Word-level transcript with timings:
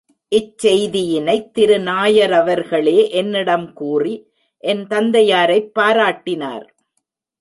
இச்செய்தியினைத் 0.35 1.51
திரு 1.51 1.77
நாயரவர்களே 1.77 3.09
என்னிடம் 3.09 3.73
கூறி, 3.73 4.31
என் 4.57 4.87
தந்தையாரைப் 4.87 5.71
பாராட்டினார். 5.79 6.75